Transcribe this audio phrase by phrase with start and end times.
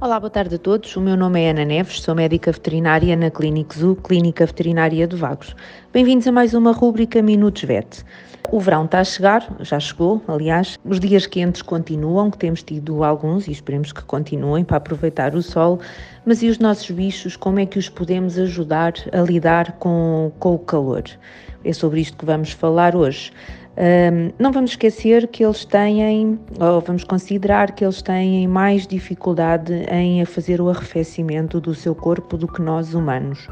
[0.00, 0.94] Olá, boa tarde a todos.
[0.94, 5.16] O meu nome é Ana Neves, sou médica veterinária na Clínica Zoo, Clínica Veterinária de
[5.16, 5.56] Vagos.
[5.92, 8.04] Bem-vindos a mais uma rúbrica Minutos VET.
[8.52, 10.78] O verão está a chegar, já chegou, aliás.
[10.84, 15.42] Os dias quentes continuam, que temos tido alguns e esperemos que continuem para aproveitar o
[15.42, 15.80] sol.
[16.24, 20.54] Mas e os nossos bichos, como é que os podemos ajudar a lidar com, com
[20.54, 21.02] o calor?
[21.64, 23.32] É sobre isto que vamos falar hoje.
[23.78, 29.72] Um, não vamos esquecer que eles têm, ou vamos considerar que eles têm mais dificuldade
[29.88, 33.48] em fazer o arrefecimento do seu corpo do que nós humanos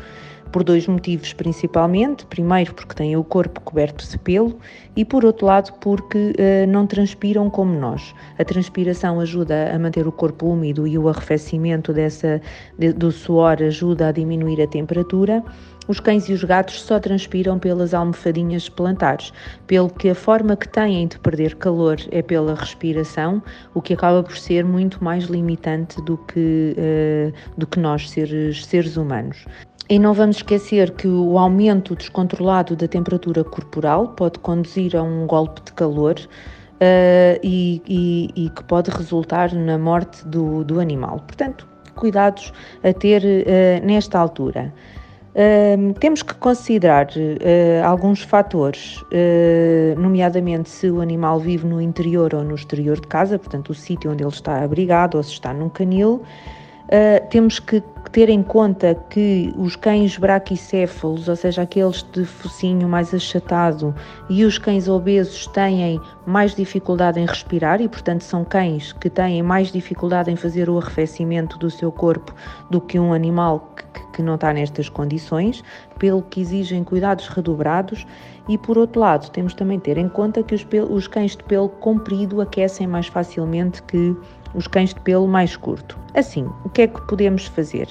[0.51, 2.27] por dois motivos principalmente.
[2.27, 4.59] Primeiro, porque têm o corpo coberto de pelo
[4.97, 8.15] e, por outro lado, porque uh, não transpiram como nós.
[8.39, 12.41] A transpiração ajuda a manter o corpo úmido e o arrefecimento dessa,
[12.79, 15.43] de, do suor ajuda a diminuir a temperatura.
[15.89, 19.33] Os cães e os gatos só transpiram pelas almofadinhas plantares,
[19.69, 23.41] pelo que a forma que têm de perder calor é pela respiração,
[23.73, 28.67] o que acaba por ser muito mais limitante do que, uh, do que nós, seres,
[28.67, 29.45] seres humanos.
[29.89, 35.29] E não vamos esquecer que o aumento descontrolado da temperatura corporal pode conduzir a um
[35.29, 41.21] golpe de calor uh, e, e, e, que pode resultar na morte do, do animal.
[41.21, 44.75] Portanto, cuidados a ter uh, nesta altura.
[45.37, 47.09] Uh, temos que considerar
[47.85, 49.05] alguns fatores,
[49.99, 54.11] nomeadamente se o animal vive no interior ou no exterior de casa, portanto, o sítio
[54.11, 56.23] onde ele está abrigado ou se está num canil.
[57.29, 57.83] temos que
[58.17, 63.95] ter em conta que os cães braquicéfalos, ou seja, aqueles de focinho mais achatado,
[64.31, 69.43] e os cães obesos têm mais dificuldade em respirar e, portanto, são cães que têm
[69.43, 72.35] mais dificuldade em fazer o arrefecimento do seu corpo
[72.71, 75.63] do que um animal que, que não está nestas condições,
[75.99, 78.07] pelo que exigem cuidados redobrados.
[78.49, 81.69] E, por outro lado, temos também ter em conta que os, os cães de pelo
[81.69, 84.17] comprido aquecem mais facilmente que
[84.57, 85.99] os cães de pelo mais curto.
[86.15, 87.89] Assim, o que é que podemos fazer?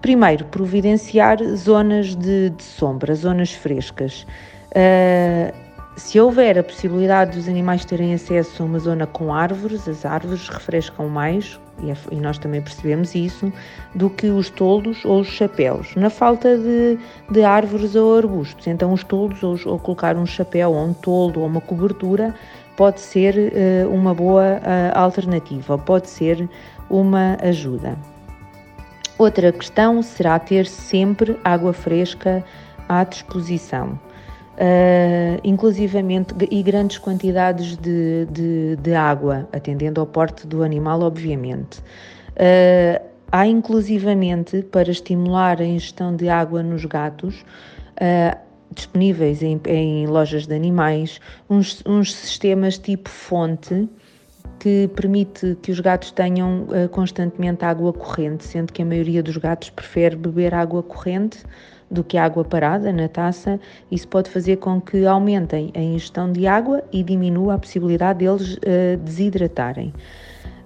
[0.00, 4.26] Primeiro, providenciar zonas de, de sombra, zonas frescas.
[4.70, 5.68] Uh,
[5.98, 10.48] se houver a possibilidade dos animais terem acesso a uma zona com árvores, as árvores
[10.48, 13.52] refrescam mais, e, é, nós também percebemos isso,
[13.96, 15.96] do que os toldos ou os chapéus.
[15.96, 20.72] Na falta de, de árvores ou arbustos, então os toldos ou, ou colocar um chapéu
[20.72, 22.32] ou um toldo ou uma cobertura
[22.78, 26.48] pode ser uh, uma boa uh, alternativa, pode ser
[26.88, 27.98] uma ajuda.
[29.18, 32.44] Outra questão será ter sempre água fresca
[32.88, 33.98] à disposição.
[34.54, 41.80] Uh, inclusivamente e grandes quantidades de, de, de, água, atendendo ao porte do animal, obviamente.
[41.80, 47.44] Uh, há inclusivamente, para estimular a ingestão de água nos gatos,
[48.00, 53.88] uh, disponíveis em, em, lojas de animais, uns, uns, sistemas tipo fonte
[54.58, 59.36] que permite que os gatos tenham uh, constantemente água corrente, sendo que a maioria dos
[59.36, 61.38] gatos prefere beber água corrente
[61.90, 63.60] do que água parada na taça.
[63.90, 68.56] Isso pode fazer com que aumentem a ingestão de água e diminua a possibilidade deles
[68.56, 69.92] uh, desidratarem.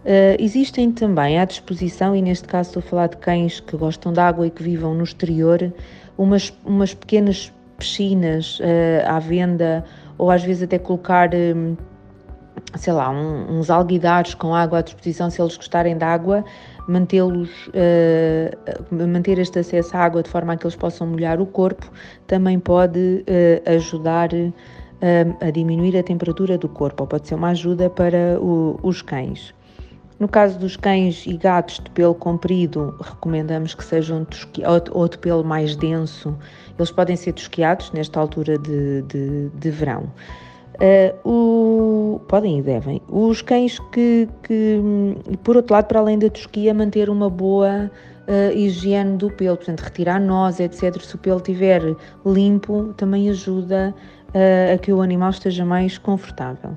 [0.05, 4.13] Uh, existem também à disposição, e neste caso estou a falar de cães que gostam
[4.13, 5.73] de água e que vivam no exterior,
[6.19, 7.53] umas, umas pequenas
[7.83, 8.63] piscinas uh,
[9.09, 9.85] à venda
[10.17, 11.77] ou às vezes até colocar, um,
[12.77, 16.45] sei lá, um, uns alguidares com água à disposição se eles gostarem de água,
[16.87, 21.47] mantê-los, uh, manter este acesso à água de forma a que eles possam molhar o
[21.47, 21.91] corpo,
[22.29, 24.31] também pode uh, ajudar
[25.41, 29.53] a diminuir a temperatura do corpo, ou pode ser uma ajuda para o, os cães.
[30.23, 34.25] No caso dos cães e gatos de pelo comprido, recomendamos que sejam
[34.93, 36.39] ou de pelo mais denso.
[36.79, 40.05] Eles podem ser tosquiados nesta altura de, de, de verão.
[40.77, 43.03] Uh, o, podem e devem.
[43.09, 44.81] Os cães que, que,
[45.43, 47.91] por outro lado, para além da tosquia, manter uma boa
[48.29, 51.01] uh, higiene do pelo, portanto, retirar nós, etc.
[51.01, 51.83] Se o pelo estiver
[52.25, 53.93] limpo, também ajuda
[54.29, 56.77] uh, a que o animal esteja mais confortável.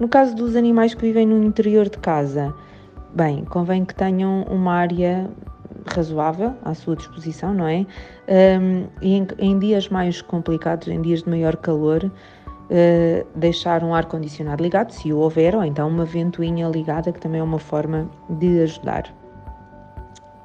[0.00, 2.52] No caso dos animais que vivem no interior de casa,
[3.14, 5.28] Bem, convém que tenham uma área
[5.94, 7.86] razoável à sua disposição, não é?
[8.28, 13.94] Um, e em, em, dias mais complicados, em dias de maior calor, uh, deixar um
[13.94, 18.08] ar-condicionado ligado, se o houver, ou então uma ventoinha ligada, que também é uma forma
[18.28, 19.12] de ajudar.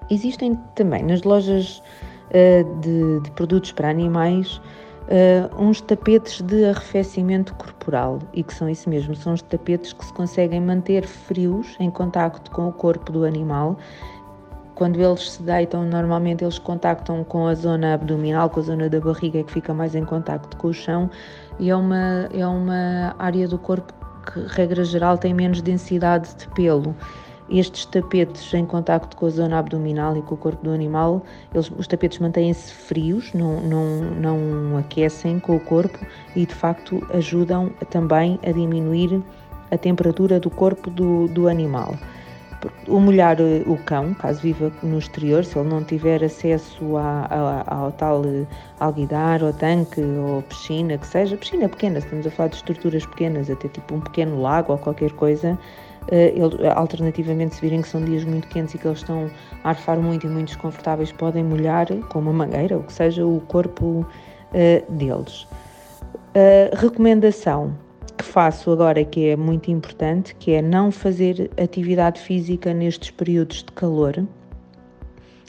[0.09, 1.83] Existem também nas lojas
[2.29, 4.59] uh, de, de, produtos para animais
[5.05, 8.19] uh, uns tapetes de arrefecimento corporal.
[8.33, 12.51] E que são isso mesmo, são os tapetes que se conseguem manter frios em contacto
[12.51, 13.77] com o corpo do animal.
[14.75, 18.99] Quando eles se deitam, normalmente eles contactam com a zona abdominal, com a zona da
[18.99, 21.09] barriga que fica mais em contacto com o chão.
[21.59, 23.93] E é uma, é uma área do corpo
[24.25, 26.93] que, regra geral, tem menos densidade de pelo
[27.50, 31.71] estes tapetes em contacto com a zona abdominal e com o corpo do animal, eles,
[31.77, 36.00] os tapetes mantêm-se frios, não, não, não aquecem com o corpo
[36.36, 39.21] e de facto ajudam também a diminuir
[39.71, 41.95] a temperatura do corpo do, do animal.
[42.88, 47.27] O molhar eh, o cão, caso viva no exterior, se ele não tiver acesso a,
[47.30, 48.45] a, ao tal eh,
[48.80, 53.51] alguidar ou tanque ou piscina, que seja, piscina pequena, estamos a falar de estruturas pequenas,
[53.51, 55.59] até tipo um pequeno lago ou qualquer coisa,
[56.75, 59.29] alternativamente, se virem que são dias muito quentes e que eles estão
[59.63, 63.41] a arfar muito e muito desconfortáveis, podem molhar com uma mangueira, ou que seja, o
[63.41, 65.47] corpo uh, deles.
[66.73, 67.75] Recomendação
[68.17, 73.63] que faço agora, que é muito importante, que é não fazer atividade física nestes períodos
[73.63, 74.25] de calor.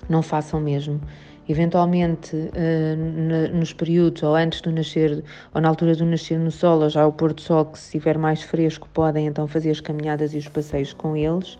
[0.08, 1.00] Não façam mesmo
[1.48, 5.22] eventualmente uh, nos períodos ou antes do nascer
[5.54, 7.86] ou na altura do nascer no sol ou já ao pôr do sol que se
[7.86, 11.58] estiver mais fresco podem então fazer as caminhadas e os passeios com eles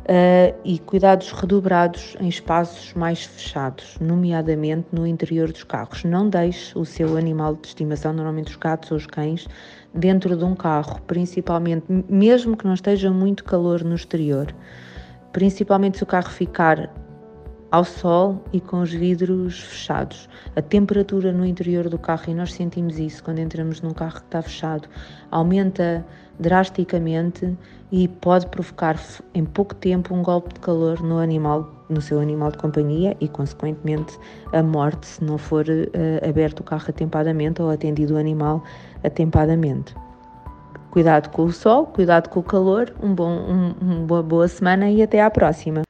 [0.00, 6.04] uh, e cuidados redobrados em espaços mais fechados, nomeadamente no interior dos carros.
[6.04, 9.46] Não deixe o seu animal de estimação, normalmente os gatos ou os cães,
[9.94, 14.54] dentro de um carro, principalmente mesmo que não esteja muito calor no exterior.
[15.32, 16.92] Principalmente se o carro ficar
[17.70, 20.28] ao sol e com os vidros fechados.
[20.56, 24.26] A temperatura no interior do carro, e nós sentimos isso quando entramos num carro que
[24.26, 24.88] está fechado,
[25.30, 26.04] aumenta
[26.38, 27.56] drasticamente
[27.92, 28.98] e pode provocar
[29.34, 33.28] em pouco tempo um golpe de calor no animal, no seu animal de companhia e,
[33.28, 34.18] consequentemente,
[34.52, 38.64] a morte se não for uh, aberto o carro atempadamente ou atendido o animal
[39.04, 39.94] atempadamente.
[40.90, 45.02] Cuidado com o sol, cuidado com o calor, um bom, um, uma boa semana e
[45.02, 45.89] até à próxima.